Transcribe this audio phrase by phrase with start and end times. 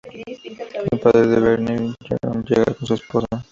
[0.91, 3.45] El padre de Barney, Jerome, llega con su esposa.